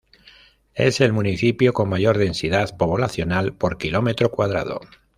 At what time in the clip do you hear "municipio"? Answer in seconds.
1.13-1.73